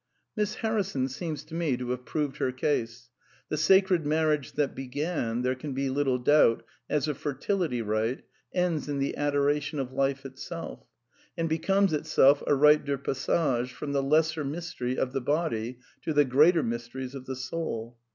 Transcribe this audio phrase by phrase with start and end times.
[0.35, 3.11] Miss Harrison seems to me to have proved her case;
[3.49, 8.89] the Sacred Marriage that began, there can be little doubt, as a fertility rite, ends
[8.89, 10.87] in the adoration^i of Life itself;
[11.37, 16.13] and becomes itself a rite de passage fronfM* the Lesser Mystery of the body to
[16.13, 17.95] the Greater Mysteries of the soul.